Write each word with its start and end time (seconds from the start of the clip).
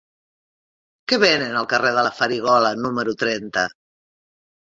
Què 1.11 1.17
venen 1.23 1.59
al 1.59 1.67
carrer 1.73 1.91
de 1.97 2.05
la 2.07 2.13
Farigola 2.21 2.73
número 2.87 3.15
trenta? 3.25 3.67